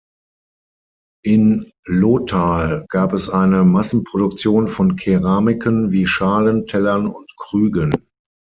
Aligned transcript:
In 1.23 1.69
Lothal 1.85 2.87
gab 2.89 3.13
es 3.13 3.29
eine 3.29 3.63
Massenproduktion 3.63 4.67
von 4.67 4.95
Keramiken 4.95 5.91
wie 5.91 6.07
Schalen, 6.07 6.65
Tellern 6.65 7.05
und 7.05 7.31
Krügen. 7.37 7.95